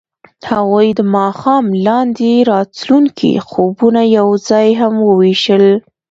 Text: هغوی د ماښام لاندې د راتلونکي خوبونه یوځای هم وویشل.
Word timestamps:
هغوی 0.51 0.87
د 0.99 1.01
ماښام 1.15 1.65
لاندې 1.87 2.31
د 2.39 2.47
راتلونکي 2.53 3.31
خوبونه 3.49 4.01
یوځای 4.17 4.67
هم 4.81 4.93
وویشل. 5.09 5.65